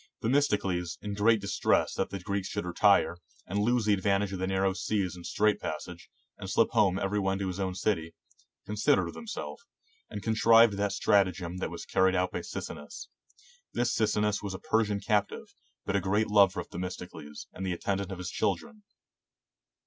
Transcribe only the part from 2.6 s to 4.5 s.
retire, and lose the advantage of the